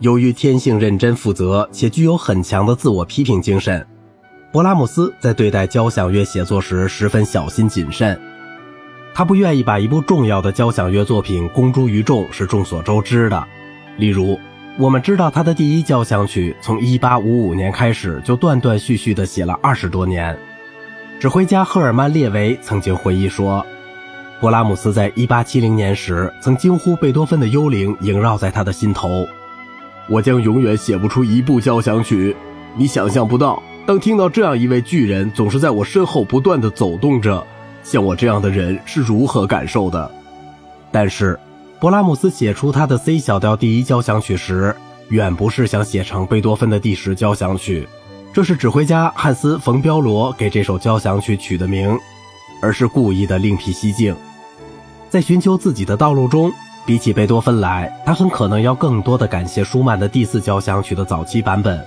[0.00, 3.86] 由于天性认真负责且具有很强的自我批评精神，
[4.52, 8.20] 勃拉姆斯在对待交响乐写作时十分小心谨慎。
[9.14, 13.46] 他不愿意把一部重要的交响乐作品公诸于众，是众所周知的。
[13.96, 14.38] 例如，
[14.76, 20.36] 我们知道他的第一交响曲从1855年开始就断断续续地写了二十多年。
[21.20, 23.64] 指挥家赫尔曼·列维曾经回忆说，
[24.40, 29.28] 勃拉姆斯在1870年时曾惊呼贝多芬的幽灵萦绕在他的心头。
[30.08, 32.36] 我将永远写不出一部交响曲。
[32.76, 37.44] 你想象不到，当听到这样一位巨人总是在我身后不断的走动着。
[37.82, 40.10] 像我这样的人是如何感受的？
[40.90, 41.38] 但是，
[41.80, 44.74] 勃拉姆斯写出他的 C 小调第一交响曲时，
[45.08, 47.86] 远不是想写成贝多芬的第十交响曲，
[48.32, 51.94] 这是指挥家汉斯·冯·彪罗给这首交响曲取的名，
[52.62, 54.16] 而是故意的另辟蹊径。
[55.10, 56.50] 在寻求自己的道路中，
[56.86, 61.82] 比起贝多芬来，他很可能要更多的感谢舒曼的第四交响曲的早期版本。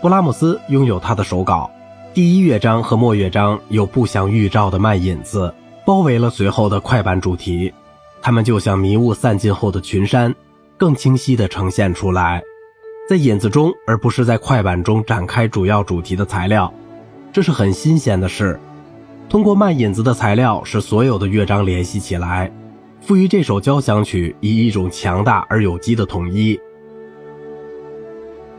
[0.00, 1.70] 布拉姆斯拥有他的手稿。
[2.12, 5.52] 第一乐章和末乐章有不祥预兆的慢引子，
[5.86, 7.72] 包围了随后的快板主题，
[8.20, 10.34] 它们就像迷雾散尽后的群山，
[10.76, 12.42] 更清晰地呈现出来，
[13.08, 16.72] 在引子中而不是在快板中展开主要主题的材料，
[17.32, 18.58] 这是很新鲜的事。
[19.28, 22.50] 通过慢引子的材料使所有的乐章联系起来，
[23.08, 26.60] 赋予这首交响曲以一种强大而有机的统一。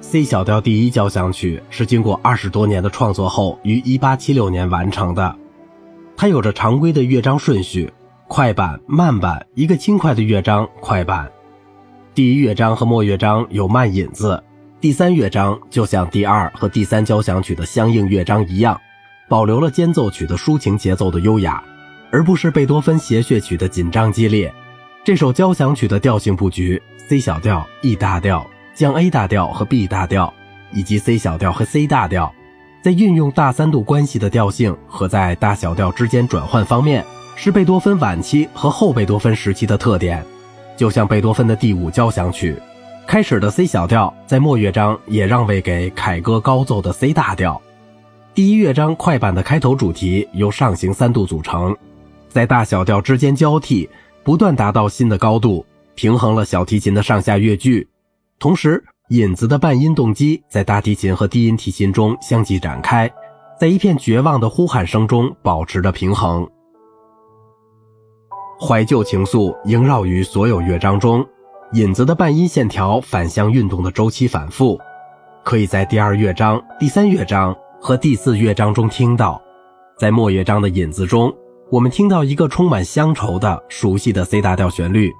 [0.00, 5.36] C 小调第一交响曲是经过二十多年的创作后于1876年完成的。
[6.16, 7.92] 它有着常规的乐章顺序：
[8.28, 11.30] 快板、慢板，一个轻快的乐章，快板。
[12.14, 14.42] 第一乐章和末乐章有慢引子，
[14.80, 18.80] 第三乐章就像第二和第三交响曲的相应乐章一样，
[19.28, 21.62] 保留了间奏曲的抒情节奏的优雅，
[22.10, 24.52] 而不是贝多芬协谑曲的紧张激烈。
[25.04, 28.46] 这首交响曲的调性布局：C 小调、E 大调。
[28.72, 30.32] 将 A 大调和 B 大调，
[30.72, 32.32] 以及 C 小调和 C 大调，
[32.80, 37.04] 在运用大三度关系的调性和在大小调之间转换方面，
[37.36, 40.24] 是贝多芬晚期和后贝多芬时期的特点。
[40.78, 42.56] 就像贝多芬的第五交响曲，
[43.06, 47.60] 开始的 C 小调在末乐章也让位给凯歌高奏的 C 大调。
[48.32, 51.76] 第一乐章快板的开头主题由上行三度组成，
[52.30, 53.90] 在大小调之间交替，
[54.22, 57.86] 不断达到新的高度，平衡了小提琴的上下乐句。
[58.38, 63.12] 同时，引子的半音动机在大提琴和低音提琴中相继展开，
[63.58, 66.48] 在一片绝望的呼喊声中保持着平衡。
[68.60, 71.26] 怀旧情愫萦绕于所有乐章中，
[71.72, 74.78] 引子的半音线条反向运动的周期反复，
[75.42, 79.42] 可以在第二乐章、第三乐章和第四乐章中听到。
[79.98, 81.34] 在末乐章的引子中，
[81.70, 85.14] 我们听到一个充满乡愁的熟悉的 C 大调旋律。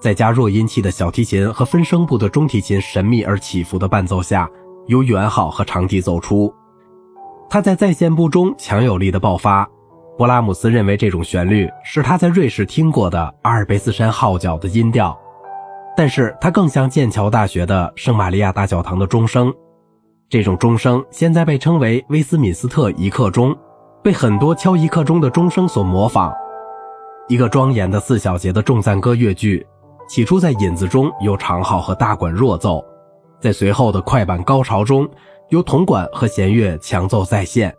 [0.00, 4.48] 在加弱音器的小提琴和分声部的中提琴神秘而起伏的伴奏下，
[4.86, 6.54] 由圆号和长笛奏出。
[7.50, 9.68] 他在再现部中强有力的爆发。
[10.16, 15.18] 勃拉姆斯认为这种旋律是他在瑞士听过的阿尔卑斯山号角的音调，
[15.96, 19.52] 但是它更像剑桥大学的圣玛利亚大教堂的钟声。
[20.28, 23.56] 这种钟声现在被称为威斯敏斯特一刻钟，
[24.08, 26.34] 被很多敲一刻钟的钟声所模仿。
[27.28, 29.66] 一个庄严的四小节的重赞歌乐句。
[30.08, 32.82] 起初在引子中有长号和大管弱奏，
[33.38, 35.06] 在随后的快板高潮中，
[35.50, 37.70] 由铜管和弦乐强奏再现。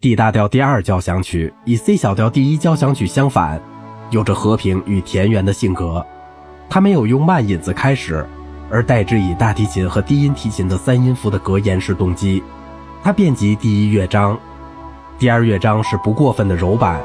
[0.00, 3.60] D 大调第二交响曲与 C 小调第一交响曲相反，
[4.08, 6.02] 有着和平与田园的性格。
[6.70, 8.26] 它没有用慢引子开始，
[8.70, 12.42] 而代之以大提琴和低音提琴的三音符的格言式动机。
[13.02, 14.40] 它遍及第一乐章，
[15.16, 17.00] 第二乐章是不过分的柔板。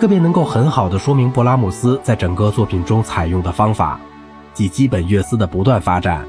[0.00, 4.00] 特别能够很好的说明勃拉姆斯在整个作品中采用的方法，
[4.54, 6.26] 即基本乐思的不断发展。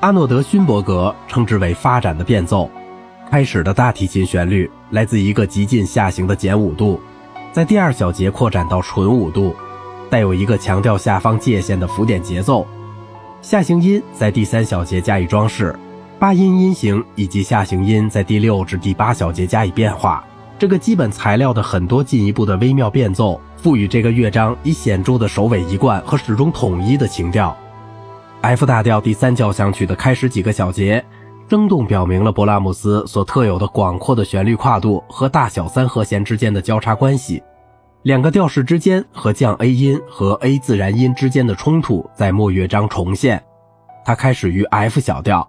[0.00, 2.68] 阿诺德·勋伯格称之为发展的变奏。
[3.30, 7.00] 开始的大提琴旋律来自一个极尽下行的减五度，
[7.52, 9.54] 在第二小节扩展到纯五度，
[10.10, 12.66] 带有一个强调下方界限的浮点节奏。
[13.40, 15.76] 下行音在第三小节加以装饰，
[16.18, 20.24] 八音音型以及下行音在第六至第八小节加以变化。
[20.58, 27.54] 这个基本材料的很多进一步的微妙变奏，赋予这个乐章以显著的首尾一贯和始终统一的情调。
[28.40, 31.04] F 大调第三交响曲的开始几个小节，
[31.50, 37.42] 生动表明了勃拉姆斯所特有的广阔的旋律跨度和大小三和弦之间的交叉关系。
[38.02, 43.42] 两个调式之间和降 A 音和 A 自然音之间的冲突在末乐章重现。
[44.06, 45.46] 它开始于 F 小调，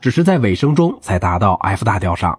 [0.00, 2.38] 只是在尾声中才达到 F 大调上。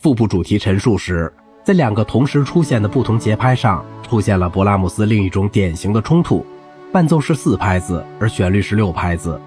[0.00, 1.32] 腹部主题陈述时，
[1.64, 6.44] 在两个同时出现的不同节拍上，出现了勃拉姆斯另一种典型的冲突。
[6.92, 9.40] 伴奏是四拍子，而旋律是六拍子。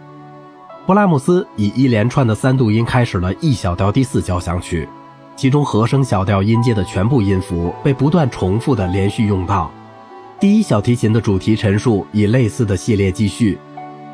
[0.88, 4.90] 勃拉姆斯以一连串的三度音开始了 E 小调第四交响曲，
[5.36, 9.72] 其中和声小调音阶的全部音符被不断重复的连续用到。
[10.40, 13.58] 第一小提琴的主题陈述以类似的系列继续，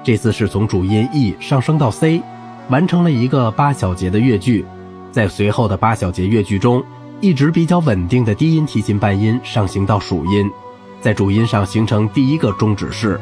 [0.04, 2.22] 这次是从主音 E 上升到 C，
[2.70, 4.66] 完成了一个八小节的乐句。
[5.16, 6.84] 在随后的八小节乐句中，
[7.22, 10.52] 一直比较稳定的低音提琴半音上行到属音，
[11.00, 13.18] 在主音上形成第一个终止式，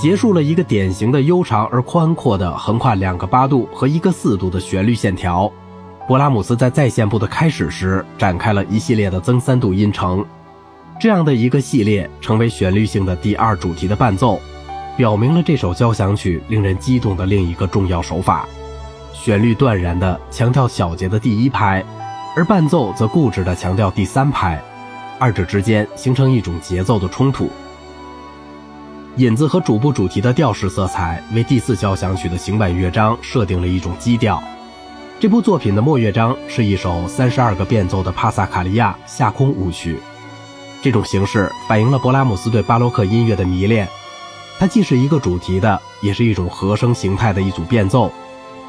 [0.00, 5.52] 结束了一个典型的悠长而宽阔的横跨两个八度和一个四度的旋律线条。
[6.08, 10.24] 勃拉姆斯在再现部的开始时展开了一系列的增三度音程。
[10.98, 14.40] 这样的一个系列成为旋律性的第二主题的伴奏，
[14.96, 18.48] 表明了这首交响曲令人激动的另一个重要手法：
[19.18, 21.82] 旋律断然地强调小节的第一拍，
[22.36, 24.60] 而伴奏则固执地强调第三拍，
[25.18, 27.50] 二者之间形成一种节奏的冲突。
[29.16, 34.40] 引子和主部主题的调式色彩为第四交响曲的行板乐章设定了一种基调。
[35.18, 39.98] 这部作品的末乐章是一首三十二个变奏的帕萨卡利亚下空舞曲。
[40.82, 43.88] 这种形式反映了勃拉姆斯对巴洛克音乐的迷恋，
[44.58, 48.12] 它既是一个主题的，也是一种和声形态的一组变奏。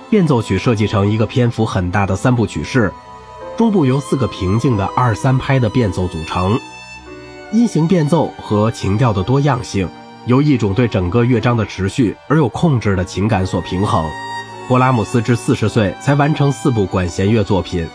[0.09, 2.92] 变奏曲设计成一个篇幅很大的三部曲式，
[3.57, 6.57] 中部由四个平静的二三拍的变奏组成。
[7.51, 9.88] 音型变奏和情调的多样性，
[10.25, 14.06] 由一种对整个乐章的持续而有控制的情感所平衡。
[14.69, 17.86] 勃拉姆斯至四十岁才完成四部管弦乐作品，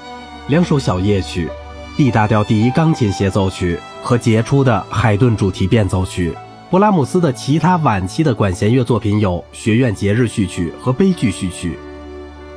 [0.49, 1.51] 两首小夜曲。
[1.97, 6.35] D 大调第一钢琴协奏曲和杰出的海顿主题变奏曲。
[6.71, 11.79] 勃拉姆斯的其他晚期的管弦乐作品有学院节日序曲和悲剧序曲。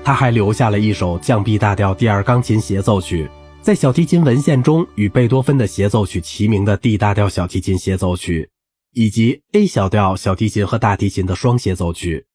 [0.06, 3.28] 他还留下了一首降 B 大调第二钢琴协奏曲，
[3.60, 8.48] 在小提琴文献中与贝多芬的协奏曲齐名的 D 大调小提琴协奏曲，
[8.94, 12.28] 以及 A 小调小提琴和大提琴的双协奏曲。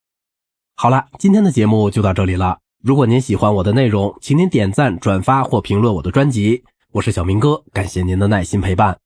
[0.74, 2.58] 好了，今天的节目就到这里了。
[2.82, 6.64] 如果您喜欢我的内容，请您点赞、转发或评论我的专辑。
[6.90, 8.98] 我是小明哥，感谢您的耐心陪伴。